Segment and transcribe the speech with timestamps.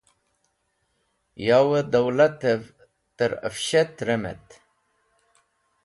[1.47, 2.61] Yawẽ dowlatẽv
[3.17, 4.47] tẽr afsht rememẽt.